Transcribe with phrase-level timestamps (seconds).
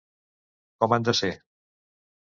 [0.83, 1.33] Com han de ser?